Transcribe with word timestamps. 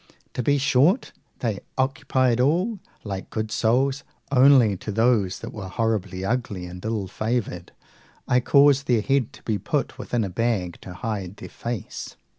To 0.33 0.41
be 0.41 0.57
short, 0.57 1.11
they 1.41 1.59
occupied 1.77 2.39
all, 2.41 2.79
like 3.03 3.29
good 3.29 3.51
souls; 3.51 4.03
only, 4.31 4.75
to 4.77 4.91
those 4.91 5.37
that 5.41 5.53
were 5.53 5.67
horribly 5.67 6.25
ugly 6.25 6.65
and 6.65 6.83
ill 6.83 7.05
favoured, 7.05 7.71
I 8.27 8.39
caused 8.39 8.87
their 8.87 9.03
head 9.03 9.31
to 9.33 9.43
be 9.43 9.59
put 9.59 9.99
within 9.99 10.23
a 10.23 10.29
bag, 10.31 10.81
to 10.81 10.95
hide 10.95 11.37
their 11.37 11.49
face. 11.49 12.15